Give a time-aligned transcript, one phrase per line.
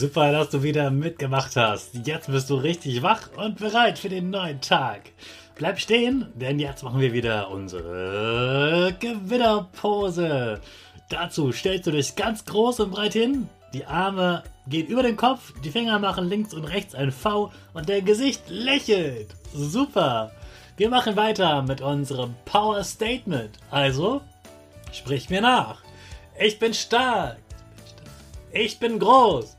[0.00, 1.90] Super, dass du wieder mitgemacht hast.
[2.06, 5.02] Jetzt bist du richtig wach und bereit für den neuen Tag.
[5.56, 10.62] Bleib stehen, denn jetzt machen wir wieder unsere Gewinnerpose.
[11.10, 13.50] Dazu stellst du dich ganz groß und breit hin.
[13.74, 17.90] Die Arme gehen über den Kopf, die Finger machen links und rechts ein V und
[17.90, 19.28] dein Gesicht lächelt.
[19.52, 20.32] Super.
[20.78, 23.58] Wir machen weiter mit unserem Power Statement.
[23.70, 24.22] Also,
[24.92, 25.82] sprich mir nach.
[26.40, 27.36] Ich bin stark.
[28.50, 29.58] Ich bin groß.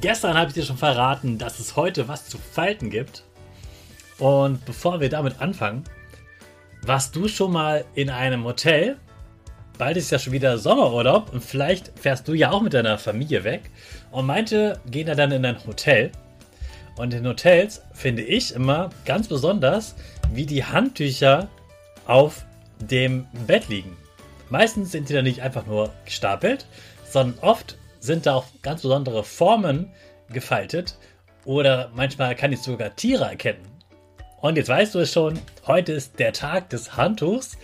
[0.00, 3.24] Gestern habe ich dir schon verraten, dass es heute was zu falten gibt.
[4.18, 5.84] Und bevor wir damit anfangen,
[6.82, 8.96] warst du schon mal in einem Hotel?
[9.76, 13.44] Bald ist ja schon wieder Sommerurlaub und vielleicht fährst du ja auch mit deiner Familie
[13.44, 13.70] weg.
[14.10, 16.10] Und meinte, gehen da dann in ein Hotel.
[16.96, 19.94] Und in Hotels finde ich immer ganz besonders,
[20.32, 21.48] wie die Handtücher
[22.06, 22.46] auf
[22.80, 23.96] dem Bett liegen.
[24.48, 26.66] Meistens sind die dann nicht einfach nur gestapelt,
[27.04, 29.92] sondern oft sind da auch ganz besondere Formen
[30.28, 30.98] gefaltet
[31.44, 33.62] oder manchmal kann ich sogar Tiere erkennen.
[34.40, 37.56] Und jetzt weißt du es schon, heute ist der Tag des Handtuchs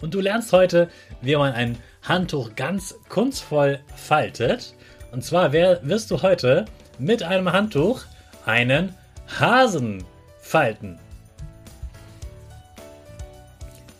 [0.00, 0.88] und du lernst heute,
[1.22, 4.74] wie man ein Handtuch ganz kunstvoll faltet.
[5.12, 6.64] Und zwar wirst du heute
[6.98, 8.02] mit einem Handtuch
[8.44, 8.94] einen
[9.38, 10.04] Hasen
[10.40, 10.98] falten.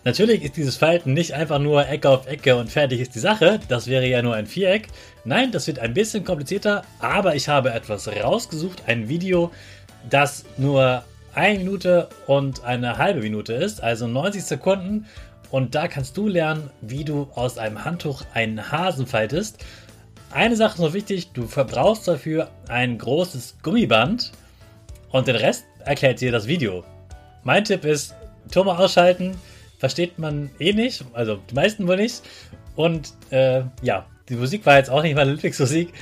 [0.04, 3.58] Natürlich ist dieses Falten nicht einfach nur Ecke auf Ecke und fertig ist die Sache.
[3.68, 4.88] Das wäre ja nur ein Viereck.
[5.24, 9.50] Nein, das wird ein bisschen komplizierter, aber ich habe etwas rausgesucht, ein Video,
[10.10, 11.04] das nur
[11.34, 15.06] eine Minute und eine halbe Minute ist, also 90 Sekunden.
[15.50, 19.64] Und da kannst du lernen, wie du aus einem Handtuch einen Hasen faltest.
[20.30, 24.32] Eine Sache ist noch wichtig, du verbrauchst dafür ein großes Gummiband
[25.10, 26.84] und den Rest erklärt dir das Video.
[27.42, 28.14] Mein Tipp ist,
[28.50, 29.36] Turm ausschalten,
[29.78, 32.22] versteht man eh nicht, also die meisten wohl nicht.
[32.76, 35.92] Und äh, ja, die Musik war jetzt auch nicht meine Lieblingsmusik.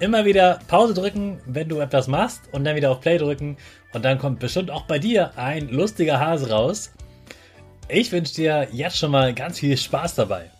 [0.00, 3.56] Immer wieder Pause drücken, wenn du etwas machst und dann wieder auf Play drücken
[3.92, 6.92] und dann kommt bestimmt auch bei dir ein lustiger Hase raus.
[7.88, 10.50] Ich wünsche dir jetzt schon mal ganz viel Spaß dabei.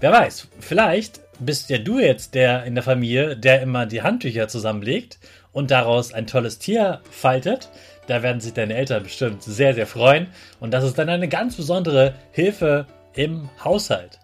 [0.00, 4.48] Wer weiß, vielleicht bist ja du jetzt der in der Familie, der immer die Handtücher
[4.48, 5.18] zusammenlegt
[5.52, 7.68] und daraus ein tolles Tier faltet.
[8.10, 10.26] Da werden sich deine Eltern bestimmt sehr, sehr freuen.
[10.58, 14.18] Und das ist dann eine ganz besondere Hilfe im Haushalt.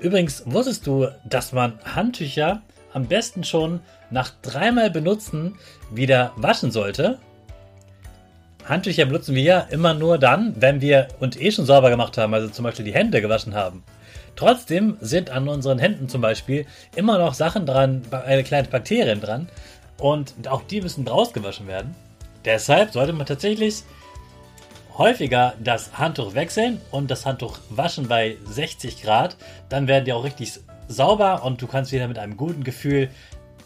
[0.00, 2.60] Übrigens, wusstest du, dass man Handtücher
[2.92, 3.78] am besten schon
[4.10, 5.54] nach dreimal benutzen
[5.92, 7.18] wieder waschen sollte?
[8.64, 12.34] Handtücher benutzen wir ja immer nur dann, wenn wir uns eh schon sauber gemacht haben,
[12.34, 13.84] also zum Beispiel die Hände gewaschen haben.
[14.34, 16.66] Trotzdem sind an unseren Händen zum Beispiel
[16.96, 19.48] immer noch Sachen dran, eine kleine Bakterien dran
[19.98, 21.94] und auch die müssen rausgewaschen werden.
[22.44, 23.82] Deshalb sollte man tatsächlich
[24.96, 29.36] häufiger das Handtuch wechseln und das Handtuch waschen bei 60 Grad.
[29.68, 33.10] Dann werden die auch richtig sauber und du kannst wieder mit einem guten Gefühl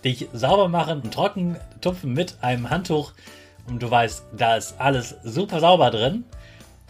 [0.04, 3.12] dich sauber machen und trocken tupfen mit einem Handtuch.
[3.66, 6.24] Und du weißt, da ist alles super sauber drin.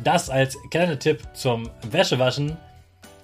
[0.03, 2.57] Das als kleiner Tipp zum Wäschewaschen.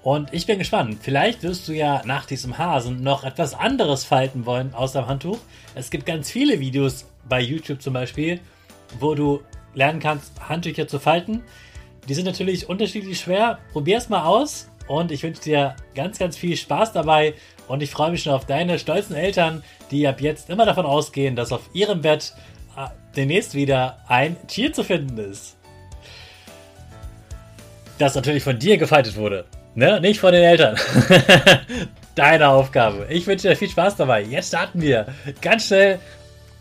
[0.01, 0.99] Und ich bin gespannt.
[1.01, 5.39] Vielleicht wirst du ja nach diesem Hasen noch etwas anderes falten wollen aus dem Handtuch.
[5.75, 8.39] Es gibt ganz viele Videos bei YouTube zum Beispiel,
[8.99, 9.41] wo du
[9.73, 11.43] lernen kannst, Handtücher zu falten.
[12.07, 13.59] Die sind natürlich unterschiedlich schwer.
[13.71, 17.35] Probier es mal aus und ich wünsche dir ganz, ganz viel Spaß dabei
[17.67, 21.35] und ich freue mich schon auf deine stolzen Eltern, die ab jetzt immer davon ausgehen,
[21.35, 22.33] dass auf ihrem Bett
[22.75, 25.55] äh, demnächst wieder ein Tier zu finden ist.
[27.99, 29.45] Das natürlich von dir gefaltet wurde.
[29.75, 30.01] Ne?
[30.01, 30.77] Nicht von den Eltern.
[32.15, 33.05] Deine Aufgabe.
[33.09, 34.23] Ich wünsche dir viel Spaß dabei.
[34.23, 35.07] Jetzt starten wir
[35.41, 35.99] ganz schnell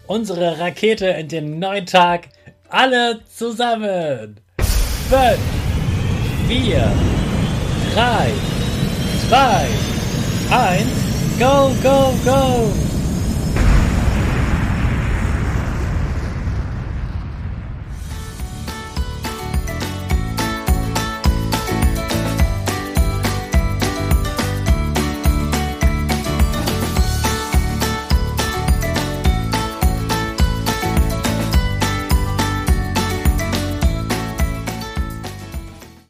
[0.08, 2.28] unsere Rakete in den neuen Tag.
[2.69, 4.40] Alle zusammen.
[5.10, 5.38] 5,
[6.49, 6.93] 4,
[7.94, 8.32] 3,
[9.28, 9.66] 2,
[10.50, 12.77] 1, go, go, go!